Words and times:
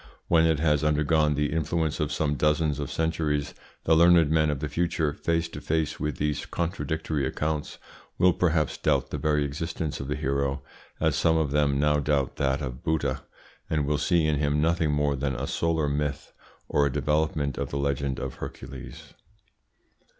When 0.29 0.45
it 0.47 0.57
has 0.59 0.83
undergone 0.83 1.35
the 1.35 1.53
influence 1.53 1.99
of 1.99 2.11
some 2.11 2.33
dozens 2.33 2.79
of 2.79 2.91
centuries 2.91 3.53
the 3.83 3.95
learned 3.95 4.31
men 4.31 4.49
of 4.49 4.57
the 4.59 4.67
future, 4.67 5.13
face 5.13 5.47
to 5.49 5.61
face 5.61 5.99
with 5.99 6.17
these 6.17 6.47
contradictory 6.47 7.23
accounts, 7.23 7.77
will 8.17 8.33
perhaps 8.33 8.77
doubt 8.79 9.11
the 9.11 9.19
very 9.19 9.45
existence 9.45 9.99
of 9.99 10.07
the 10.07 10.15
hero, 10.15 10.63
as 10.99 11.15
some 11.15 11.37
of 11.37 11.51
them 11.51 11.79
now 11.79 11.99
doubt 11.99 12.37
that 12.37 12.63
of 12.63 12.83
Buddha, 12.83 13.21
and 13.69 13.85
will 13.85 13.99
see 13.99 14.25
in 14.25 14.37
him 14.39 14.59
nothing 14.59 14.91
more 14.91 15.15
than 15.15 15.35
a 15.35 15.45
solar 15.45 15.87
myth 15.87 16.33
or 16.67 16.87
a 16.87 16.91
development 16.91 17.59
of 17.59 17.69
the 17.69 17.77
legend 17.77 18.17
of 18.17 18.33
Hercules. 18.41 19.13